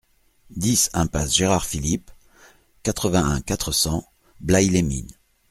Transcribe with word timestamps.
dix 0.55 0.89
impasse 0.93 1.31
Gérard 1.31 1.63
Philipe, 1.63 2.09
quatre-vingt-un, 2.81 3.39
quatre 3.41 3.71
cents, 3.71 4.03
Blaye-les-Mines 4.39 5.13